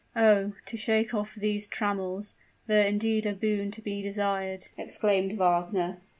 [0.15, 0.53] "Oh!
[0.65, 2.33] to shake off those trammels,
[2.67, 5.99] were indeed a boon to be desired!" exclaimed Wagner.